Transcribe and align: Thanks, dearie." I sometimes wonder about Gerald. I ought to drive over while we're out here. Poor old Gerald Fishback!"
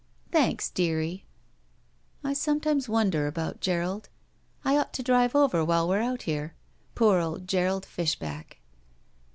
Thanks, 0.31 0.71
dearie." 0.71 1.25
I 2.23 2.33
sometimes 2.33 2.89
wonder 2.89 3.27
about 3.27 3.61
Gerald. 3.61 4.09
I 4.65 4.75
ought 4.75 4.93
to 4.93 5.03
drive 5.03 5.35
over 5.35 5.63
while 5.63 5.87
we're 5.87 5.99
out 6.01 6.23
here. 6.23 6.55
Poor 6.95 7.19
old 7.19 7.47
Gerald 7.47 7.85
Fishback!" 7.85 8.57